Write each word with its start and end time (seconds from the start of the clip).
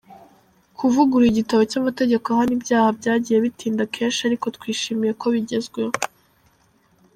Kuvugurura 0.77 1.29
igitabo 1.31 1.61
cy’amategeko 1.71 2.25
ahana 2.27 2.53
ibyaha 2.57 2.89
byagiye 2.99 3.37
bitinda 3.45 3.83
kenshi 3.93 4.21
ariko 4.23 4.45
twishimiye 4.55 5.11
ko 5.21 5.25
bigezweho. 5.33 5.95